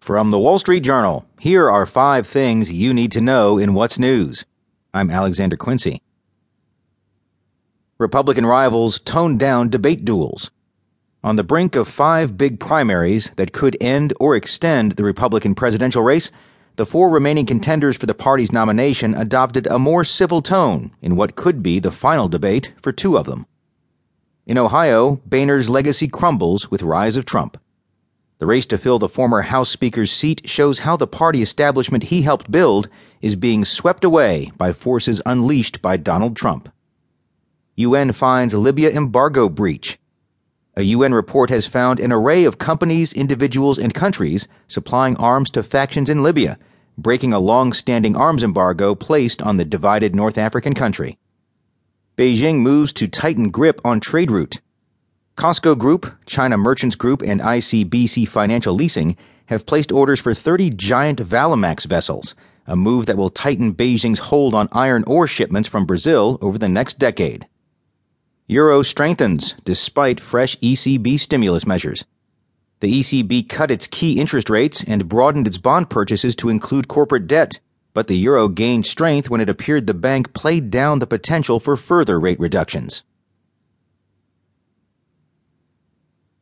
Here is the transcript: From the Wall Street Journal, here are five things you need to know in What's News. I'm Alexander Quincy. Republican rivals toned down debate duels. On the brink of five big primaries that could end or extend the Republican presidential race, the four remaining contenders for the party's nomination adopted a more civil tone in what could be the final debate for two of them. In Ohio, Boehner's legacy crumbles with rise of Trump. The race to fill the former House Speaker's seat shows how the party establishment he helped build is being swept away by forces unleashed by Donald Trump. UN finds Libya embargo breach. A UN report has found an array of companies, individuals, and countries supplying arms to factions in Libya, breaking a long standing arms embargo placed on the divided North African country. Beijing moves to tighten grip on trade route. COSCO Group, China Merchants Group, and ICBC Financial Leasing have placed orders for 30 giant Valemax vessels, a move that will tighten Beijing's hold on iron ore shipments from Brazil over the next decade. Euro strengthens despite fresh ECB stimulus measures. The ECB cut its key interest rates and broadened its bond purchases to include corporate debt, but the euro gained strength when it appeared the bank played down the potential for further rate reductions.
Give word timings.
From 0.00 0.30
the 0.30 0.38
Wall 0.38 0.58
Street 0.58 0.80
Journal, 0.80 1.26
here 1.38 1.70
are 1.70 1.84
five 1.84 2.26
things 2.26 2.72
you 2.72 2.94
need 2.94 3.12
to 3.12 3.20
know 3.20 3.58
in 3.58 3.74
What's 3.74 3.98
News. 3.98 4.46
I'm 4.94 5.10
Alexander 5.10 5.58
Quincy. 5.58 6.00
Republican 7.98 8.46
rivals 8.46 8.98
toned 8.98 9.38
down 9.38 9.68
debate 9.68 10.06
duels. 10.06 10.50
On 11.22 11.36
the 11.36 11.44
brink 11.44 11.76
of 11.76 11.86
five 11.86 12.38
big 12.38 12.58
primaries 12.58 13.30
that 13.36 13.52
could 13.52 13.76
end 13.78 14.14
or 14.18 14.34
extend 14.34 14.92
the 14.92 15.04
Republican 15.04 15.54
presidential 15.54 16.02
race, 16.02 16.30
the 16.76 16.86
four 16.86 17.10
remaining 17.10 17.44
contenders 17.44 17.98
for 17.98 18.06
the 18.06 18.14
party's 18.14 18.52
nomination 18.52 19.14
adopted 19.14 19.66
a 19.66 19.78
more 19.78 20.02
civil 20.02 20.40
tone 20.40 20.92
in 21.02 21.14
what 21.14 21.36
could 21.36 21.62
be 21.62 21.78
the 21.78 21.92
final 21.92 22.26
debate 22.26 22.72
for 22.80 22.90
two 22.90 23.18
of 23.18 23.26
them. 23.26 23.44
In 24.46 24.56
Ohio, 24.56 25.20
Boehner's 25.26 25.68
legacy 25.68 26.08
crumbles 26.08 26.70
with 26.70 26.82
rise 26.82 27.18
of 27.18 27.26
Trump. 27.26 27.58
The 28.40 28.46
race 28.46 28.64
to 28.66 28.78
fill 28.78 28.98
the 28.98 29.06
former 29.06 29.42
House 29.42 29.68
Speaker's 29.68 30.10
seat 30.10 30.48
shows 30.48 30.78
how 30.78 30.96
the 30.96 31.06
party 31.06 31.42
establishment 31.42 32.04
he 32.04 32.22
helped 32.22 32.50
build 32.50 32.88
is 33.20 33.36
being 33.36 33.66
swept 33.66 34.02
away 34.02 34.50
by 34.56 34.72
forces 34.72 35.20
unleashed 35.26 35.82
by 35.82 35.98
Donald 35.98 36.36
Trump. 36.36 36.70
UN 37.76 38.12
finds 38.12 38.54
Libya 38.54 38.90
embargo 38.92 39.50
breach. 39.50 39.98
A 40.74 40.84
UN 40.84 41.12
report 41.12 41.50
has 41.50 41.66
found 41.66 42.00
an 42.00 42.12
array 42.12 42.44
of 42.44 42.56
companies, 42.56 43.12
individuals, 43.12 43.78
and 43.78 43.92
countries 43.92 44.48
supplying 44.66 45.16
arms 45.16 45.50
to 45.50 45.62
factions 45.62 46.08
in 46.08 46.22
Libya, 46.22 46.58
breaking 46.96 47.34
a 47.34 47.38
long 47.38 47.74
standing 47.74 48.16
arms 48.16 48.42
embargo 48.42 48.94
placed 48.94 49.42
on 49.42 49.58
the 49.58 49.66
divided 49.66 50.14
North 50.14 50.38
African 50.38 50.72
country. 50.72 51.18
Beijing 52.16 52.60
moves 52.60 52.94
to 52.94 53.06
tighten 53.06 53.50
grip 53.50 53.82
on 53.84 54.00
trade 54.00 54.30
route. 54.30 54.62
COSCO 55.40 55.74
Group, 55.74 56.12
China 56.26 56.58
Merchants 56.58 56.96
Group, 56.96 57.22
and 57.22 57.40
ICBC 57.40 58.28
Financial 58.28 58.74
Leasing 58.74 59.16
have 59.46 59.64
placed 59.64 59.90
orders 59.90 60.20
for 60.20 60.34
30 60.34 60.68
giant 60.68 61.18
Valemax 61.18 61.86
vessels, 61.86 62.34
a 62.66 62.76
move 62.76 63.06
that 63.06 63.16
will 63.16 63.30
tighten 63.30 63.74
Beijing's 63.74 64.18
hold 64.18 64.54
on 64.54 64.68
iron 64.72 65.02
ore 65.06 65.26
shipments 65.26 65.66
from 65.66 65.86
Brazil 65.86 66.36
over 66.42 66.58
the 66.58 66.68
next 66.68 66.98
decade. 66.98 67.46
Euro 68.48 68.82
strengthens 68.82 69.54
despite 69.64 70.20
fresh 70.20 70.58
ECB 70.58 71.18
stimulus 71.18 71.66
measures. 71.66 72.04
The 72.80 73.00
ECB 73.00 73.48
cut 73.48 73.70
its 73.70 73.86
key 73.86 74.20
interest 74.20 74.50
rates 74.50 74.84
and 74.84 75.08
broadened 75.08 75.46
its 75.46 75.56
bond 75.56 75.88
purchases 75.88 76.36
to 76.36 76.50
include 76.50 76.86
corporate 76.86 77.26
debt, 77.26 77.60
but 77.94 78.08
the 78.08 78.18
euro 78.18 78.46
gained 78.48 78.84
strength 78.84 79.30
when 79.30 79.40
it 79.40 79.48
appeared 79.48 79.86
the 79.86 79.94
bank 79.94 80.34
played 80.34 80.70
down 80.70 80.98
the 80.98 81.06
potential 81.06 81.58
for 81.58 81.78
further 81.78 82.20
rate 82.20 82.38
reductions. 82.38 83.04